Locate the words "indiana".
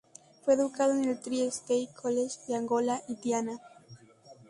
3.07-3.59